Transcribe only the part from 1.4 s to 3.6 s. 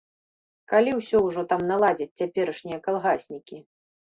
там наладзяць цяперашнія калгаснікі?